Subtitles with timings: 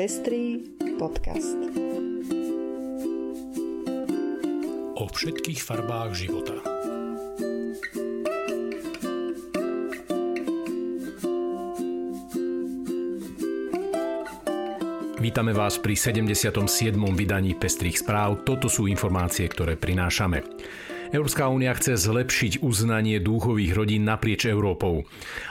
[0.00, 0.64] Pestrý
[0.96, 1.60] podcast.
[4.96, 6.56] O všetkých farbách života.
[15.20, 16.96] Vítame vás pri 77.
[17.12, 18.40] vydaní Pestrých správ.
[18.48, 20.40] Toto sú informácie, ktoré prinášame.
[21.10, 25.02] Európska únia chce zlepšiť uznanie dúchových rodín naprieč Európou.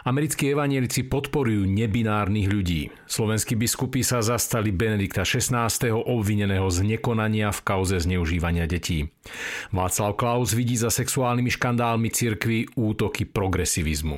[0.08, 2.88] Americkí evanielici podporujú nebinárnych ľudí.
[3.04, 5.68] Slovenskí biskupy sa zastali Benedikta XVI.
[5.92, 9.12] obvineného z nekonania v kauze zneužívania detí.
[9.76, 14.16] Václav Klaus vidí za sexuálnymi škandálmi cirkvy útoky progresivizmu.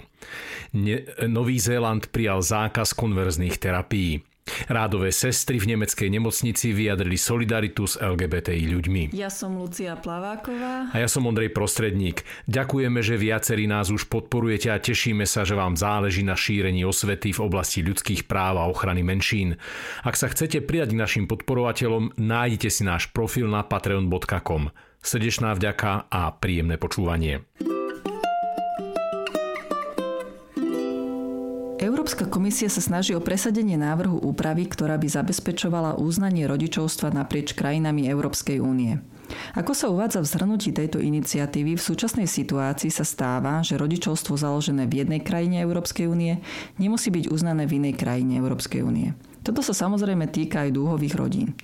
[0.78, 4.31] Ne- Nový Zéland prijal zákaz konverzných terapií.
[4.70, 9.04] Rádové sestry v nemeckej nemocnici vyjadrili solidaritu s LGBTI ľuďmi.
[9.16, 10.92] Ja som Lucia Plaváková.
[10.92, 12.24] A ja som Ondrej Prostredník.
[12.48, 17.34] Ďakujeme, že viacerí nás už podporujete a tešíme sa, že vám záleží na šírení osvety
[17.36, 19.60] v oblasti ľudských práv a ochrany menšín.
[20.06, 24.70] Ak sa chcete pridať k našim podporovateľom, nájdete si náš profil na patreon.com.
[25.02, 27.42] Srdečná vďaka a príjemné počúvanie.
[31.82, 38.06] Európska komisia sa snaží o presadenie návrhu úpravy, ktorá by zabezpečovala uznanie rodičovstva naprieč krajinami
[38.06, 39.02] Európskej únie.
[39.58, 44.86] Ako sa uvádza v zhrnutí tejto iniciatívy, v súčasnej situácii sa stáva, že rodičovstvo založené
[44.86, 46.46] v jednej krajine Európskej únie
[46.78, 49.18] nemusí byť uznané v inej krajine Európskej únie.
[49.42, 51.58] Toto sa samozrejme týka aj dúhových rodín.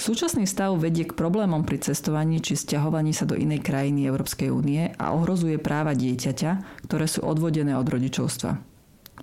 [0.00, 4.96] Súčasný stav vedie k problémom pri cestovaní či stiahovaní sa do inej krajiny Európskej únie
[4.96, 8.69] a ohrozuje práva dieťaťa, ktoré sú odvodené od rodičovstva.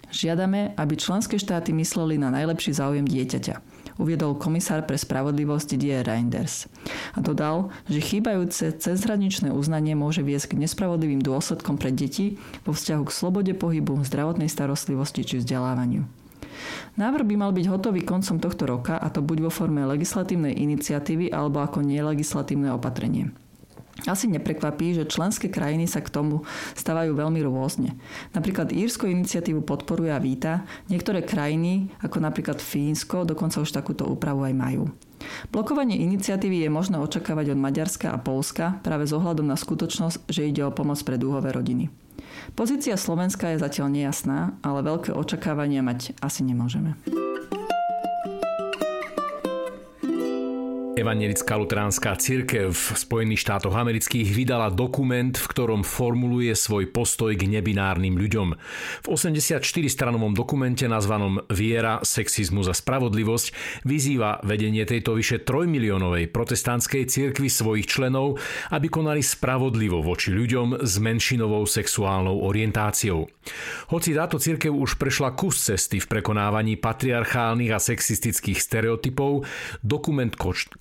[0.08, 6.70] Žiadame, aby členské štáty mysleli na najlepší záujem dieťaťa uviedol komisár pre spravodlivosť Die Reinders.
[7.18, 13.04] A dodal, že chýbajúce cezhraničné uznanie môže viesť k nespravodlivým dôsledkom pre deti vo vzťahu
[13.04, 16.06] k slobode pohybu, zdravotnej starostlivosti či vzdelávaniu.
[16.98, 21.30] Návrh by mal byť hotový koncom tohto roka a to buď vo forme legislatívnej iniciatívy
[21.30, 23.30] alebo ako nelegislatívne opatrenie.
[24.06, 26.46] Asi neprekvapí, že členské krajiny sa k tomu
[26.78, 27.98] stávajú veľmi rôzne.
[28.38, 34.46] Napríklad Írsko iniciatívu podporuje a víta, niektoré krajiny, ako napríklad Fínsko, dokonca už takúto úpravu
[34.46, 34.94] aj majú.
[35.50, 40.46] Blokovanie iniciatívy je možné očakávať od Maďarska a Polska práve s ohľadom na skutočnosť, že
[40.46, 41.90] ide o pomoc pre dúhové rodiny.
[42.54, 46.96] Pozícia Slovenska je zatiaľ nejasná, ale veľké očakávania mať asi nemôžeme.
[50.98, 57.46] Evangelická luteránska církev v Spojených štátoch amerických vydala dokument, v ktorom formuluje svoj postoj k
[57.46, 58.58] nebinárnym ľuďom.
[59.06, 63.54] V 84-stranovom dokumente nazvanom Viera, sexizmus a spravodlivosť
[63.86, 68.42] vyzýva vedenie tejto vyše 3 miliónovej protestantskej cirkvi svojich členov,
[68.74, 73.30] aby konali spravodlivo voči ľuďom s menšinovou sexuálnou orientáciou.
[73.94, 79.46] Hoci táto cirkev už prešla kus cesty v prekonávaní patriarchálnych a sexistických stereotypov,
[79.86, 80.34] dokument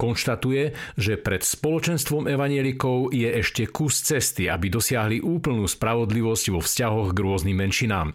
[0.07, 7.11] konštatuje, že pred spoločenstvom evanielikov je ešte kus cesty, aby dosiahli úplnú spravodlivosť vo vzťahoch
[7.11, 8.15] k rôznym menšinám.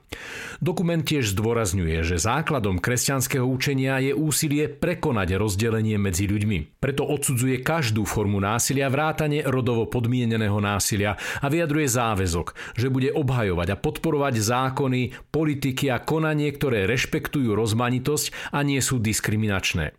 [0.63, 6.80] Dokument tiež zdôrazňuje, že základom kresťanského učenia je úsilie prekonať rozdelenie medzi ľuďmi.
[6.80, 13.68] Preto odsudzuje každú formu násilia, vrátane rodovo podmieneného násilia a vyjadruje záväzok, že bude obhajovať
[13.75, 15.01] a podporovať zákony,
[15.34, 19.91] politiky a konanie, ktoré rešpektujú rozmanitosť a nie sú diskriminačné.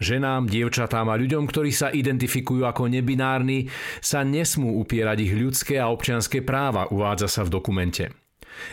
[0.00, 3.68] Ženám, dievčatám a ľuďom, ktorí sa identifikujú ako nebinárni,
[4.00, 8.08] sa nesmú upierať ich ľudské a občianské práva, uvádza sa v dokumente.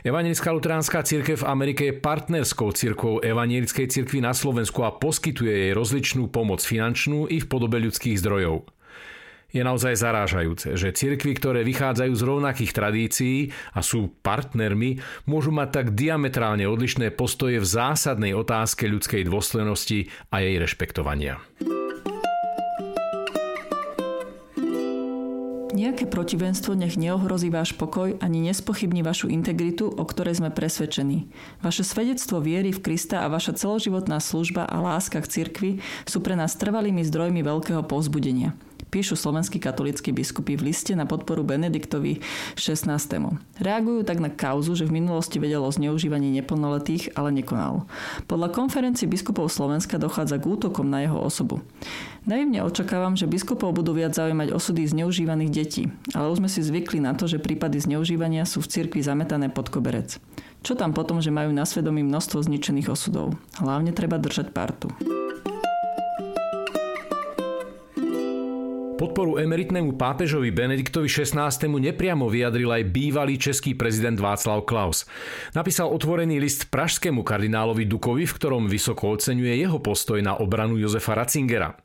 [0.04, 5.72] Evangelická luteránska církev v Amerike je partnerskou církvou Evangelickej církvy na Slovensku a poskytuje jej
[5.72, 8.68] rozličnú pomoc finančnú i v podobe ľudských zdrojov.
[9.58, 15.70] Je naozaj zarážajúce, že cirkvy, ktoré vychádzajú z rovnakých tradícií a sú partnermi, môžu mať
[15.82, 21.42] tak diametrálne odlišné postoje v zásadnej otázke ľudskej dôstojnosti a jej rešpektovania.
[25.74, 31.34] Nejaké protivenstvo nech neohrozí váš pokoj ani nespochybní vašu integritu, o ktorej sme presvedčení.
[31.66, 35.72] Vaše svedectvo viery v Krista a vaša celoživotná služba a láska k cirkvi
[36.06, 38.54] sú pre nás trvalými zdrojmi veľkého povzbudenia
[38.98, 42.18] píšu slovenskí katolíckí biskupy v liste na podporu Benediktovi
[42.58, 42.98] XVI.
[43.62, 47.86] Reagujú tak na kauzu, že v minulosti vedel o zneužívaní neplnoletých, ale nekonal.
[48.26, 51.62] Podľa konferencie biskupov Slovenska dochádza k útokom na jeho osobu.
[52.26, 56.98] Naivne očakávam, že biskupov budú viac zaujímať osudy zneužívaných detí, ale už sme si zvykli
[56.98, 60.18] na to, že prípady zneužívania sú v cirkvi zametané pod koberec.
[60.66, 63.38] Čo tam potom, že majú na svedomí množstvo zničených osudov?
[63.62, 64.90] Hlavne treba držať partu.
[68.98, 71.54] Podporu emeritnému pápežovi Benediktovi XVI.
[71.70, 75.06] nepriamo vyjadril aj bývalý český prezident Václav Klaus.
[75.54, 81.14] Napísal otvorený list pražskému kardinálovi Dukovi, v ktorom vysoko oceňuje jeho postoj na obranu Jozefa
[81.14, 81.78] Ratzingera.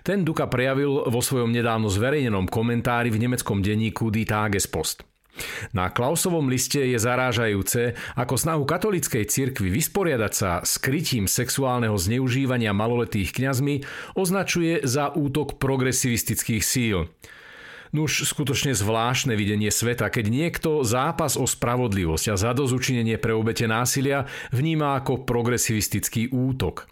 [0.00, 5.13] Ten Duka prejavil vo svojom nedávno zverejnenom komentári v nemeckom denníku Die Tagespost.
[5.74, 12.70] Na Klausovom liste je zarážajúce, ako snahu katolíckej cirkvi vysporiadať sa s krytím sexuálneho zneužívania
[12.70, 13.82] maloletých kňazmi
[14.14, 17.10] označuje za útok progresivistických síl.
[17.94, 24.26] Nuž skutočne zvláštne videnie sveta, keď niekto zápas o spravodlivosť a zadozučinenie pre obete násilia
[24.50, 26.90] vníma ako progresivistický útok.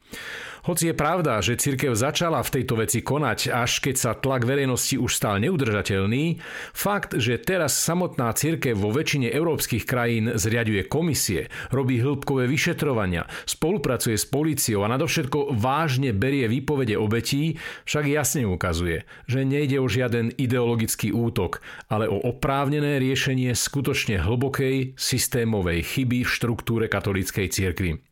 [0.63, 4.95] Hoci je pravda, že cirkev začala v tejto veci konať, až keď sa tlak verejnosti
[4.95, 6.39] už stal neudržateľný,
[6.71, 14.15] fakt, že teraz samotná cirkev vo väčšine európskych krajín zriaduje komisie, robí hĺbkové vyšetrovania, spolupracuje
[14.15, 20.31] s políciou a nadovšetko vážne berie výpovede obetí, však jasne ukazuje, že nejde o žiaden
[20.39, 21.59] ideologický útok,
[21.91, 28.12] ale o oprávnené riešenie skutočne hlbokej systémovej chyby v štruktúre katolíckej cirkvi.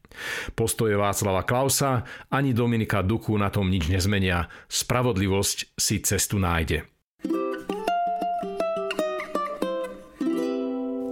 [0.54, 4.50] Postoje Václava Klausa ani Dominika Duku na tom nič nezmenia.
[4.66, 6.86] Spravodlivosť si cestu nájde.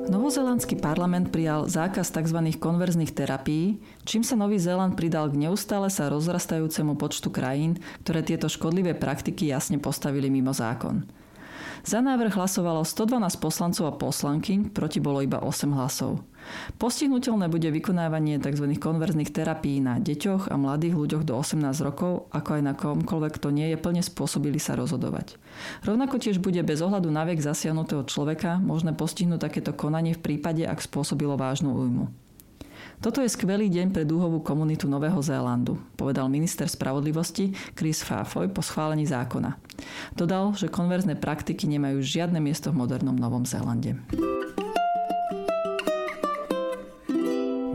[0.08, 2.40] Novozelandský parlament prijal zákaz tzv.
[2.60, 8.48] konverzných terapií, čím sa Nový Zéland pridal k neustále sa rozrastajúcemu počtu krajín, ktoré tieto
[8.48, 11.08] škodlivé praktiky jasne postavili mimo zákon.
[11.86, 16.22] Za návrh hlasovalo 112 poslancov a poslankyň, proti bolo iba 8 hlasov.
[16.80, 18.72] Postihnutelné bude vykonávanie tzv.
[18.78, 23.48] konverzných terapií na deťoch a mladých ľuďoch do 18 rokov, ako aj na komkoľvek, kto
[23.52, 25.36] nie je plne spôsobili sa rozhodovať.
[25.84, 30.64] Rovnako tiež bude bez ohľadu na vek zasiahnutého človeka možné postihnúť takéto konanie v prípade,
[30.64, 32.27] ak spôsobilo vážnu újmu.
[32.98, 38.58] Toto je skvelý deň pre dúhovú komunitu Nového Zélandu, povedal minister spravodlivosti Chris Fafoy po
[38.58, 39.54] schválení zákona.
[40.18, 44.02] Dodal, že konverzné praktiky nemajú žiadne miesto v modernom Novom Zélande.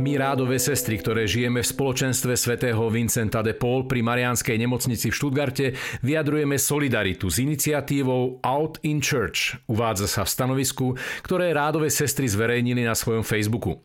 [0.03, 5.15] My rádové sestry, ktoré žijeme v spoločenstve svätého Vincenta de Paul pri Mariánskej nemocnici v
[5.15, 9.55] Štutgarte, vyjadrujeme solidaritu s iniciatívou Out in Church.
[9.63, 13.79] Uvádza sa v stanovisku, ktoré rádové sestry zverejnili na svojom Facebooku.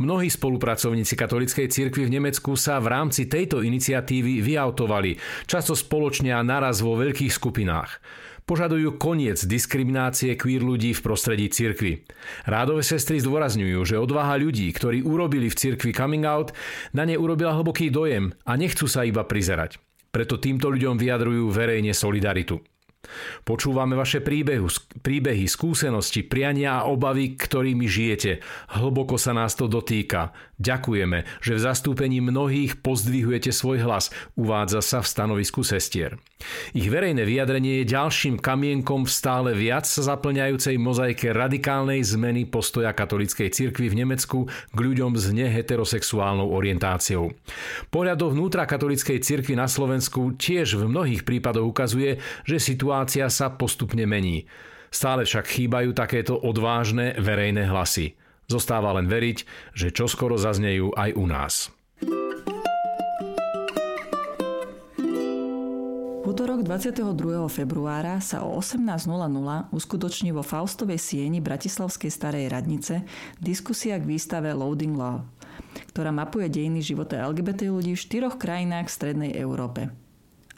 [0.00, 6.40] Mnohí spolupracovníci katolíckej cirkvi v Nemecku sa v rámci tejto iniciatívy vyautovali, často spoločne a
[6.40, 8.00] naraz vo veľkých skupinách
[8.48, 12.08] požadujú koniec diskriminácie queer ľudí v prostredí cirkvy.
[12.48, 16.56] Rádové sestry zdôrazňujú, že odvaha ľudí, ktorí urobili v cirkvi coming out,
[16.96, 19.76] na ne urobila hlboký dojem a nechcú sa iba prizerať.
[20.08, 22.64] Preto týmto ľuďom vyjadrujú verejne solidaritu.
[23.46, 24.68] Počúvame vaše príbehu,
[25.00, 28.42] príbehy, skúsenosti, priania a obavy, ktorými žijete.
[28.74, 30.34] Hlboko sa nás to dotýka.
[30.58, 36.18] Ďakujeme, že v zastúpení mnohých pozdvihujete svoj hlas, uvádza sa v stanovisku sestier.
[36.70, 42.94] Ich verejné vyjadrenie je ďalším kamienkom v stále viac sa zaplňajúcej mozaike radikálnej zmeny postoja
[42.94, 47.34] katolíckej cirkvi v Nemecku k ľuďom s neheterosexuálnou orientáciou.
[47.90, 53.50] Pohľad do vnútra katolíckej cirkvi na Slovensku tiež v mnohých prípadoch ukazuje, že situácia sa
[53.50, 54.46] postupne mení.
[54.88, 58.16] Stále však chýbajú takéto odvážne verejné hlasy.
[58.48, 59.38] Zostáva len veriť,
[59.76, 61.54] že čoskoro zaznejú aj u nás.
[66.38, 67.50] Útorok 22.
[67.50, 69.10] februára sa o 18.00
[69.74, 73.02] uskutoční vo Faustovej sieni Bratislavskej starej radnice
[73.42, 75.26] diskusia k výstave Loading Love,
[75.90, 79.90] ktorá mapuje dejiny života LGBT ľudí v štyroch krajinách v Strednej Európe.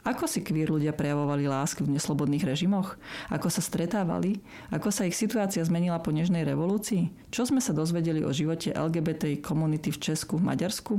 [0.01, 2.97] Ako si queer ľudia prejavovali lásku v neslobodných režimoch?
[3.29, 4.41] Ako sa stretávali?
[4.73, 7.13] Ako sa ich situácia zmenila po Nežnej revolúcii?
[7.29, 10.97] Čo sme sa dozvedeli o živote LGBT komunity v Česku, v Maďarsku?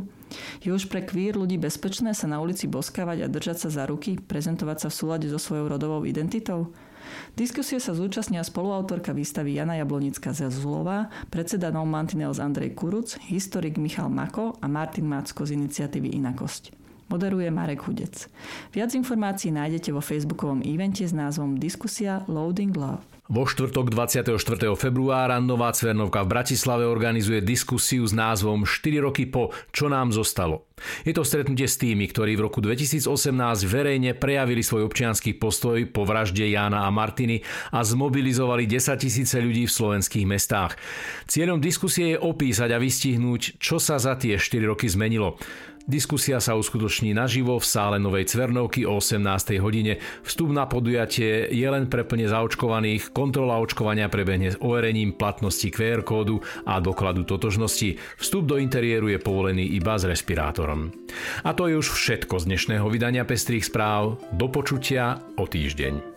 [0.62, 4.22] Je už pre queer ľudí bezpečné sa na ulici boskávať a držať sa za ruky,
[4.22, 6.70] prezentovať sa v súlade so svojou rodovou identitou?
[7.34, 14.14] Diskusie sa zúčastnia spoluautorka výstavy Jana Jablonická Zezulová, predseda No Mantinels Andrej Kuruc, historik Michal
[14.14, 16.81] Mako a Martin Mácko z iniciatívy Inakosť.
[17.08, 18.28] Moderuje Marek Hudec.
[18.74, 23.02] Viac informácií nájdete vo facebookovom evente s názvom Diskusia Loading Love.
[23.32, 24.36] Vo štvrtok 24.
[24.76, 30.68] februára Nová Cvernovka v Bratislave organizuje diskusiu s názvom 4 roky po Čo nám zostalo.
[31.08, 33.08] Je to stretnutie s tými, ktorí v roku 2018
[33.64, 37.40] verejne prejavili svoj občianský postoj po vražde Jána a Martiny
[37.72, 40.76] a zmobilizovali 10 tisíce ľudí v slovenských mestách.
[41.24, 45.40] Cieľom diskusie je opísať a vystihnúť, čo sa za tie 4 roky zmenilo.
[45.82, 49.58] Diskusia sa uskutoční naživo v sále Novej Cvernovky o 18.
[49.58, 49.98] hodine.
[50.22, 53.10] Vstup na podujatie je len pre plne zaočkovaných.
[53.22, 57.94] Kontrola očkovania prebehne s overením platnosti QR kódu a dokladu totožnosti.
[58.18, 60.90] Vstup do interiéru je povolený iba s respirátorom.
[61.46, 64.18] A to je už všetko z dnešného vydania Pestrých správ.
[64.34, 66.11] Do počutia o týždeň.